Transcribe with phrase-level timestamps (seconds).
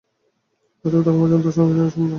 [0.85, 2.09] তথাপি তখন পর্যন্ত, দর্শনক্রিয়া সম্পূর্ণ হয় না।